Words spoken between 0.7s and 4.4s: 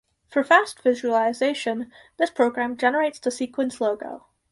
visualization, this program generates the sequence logo.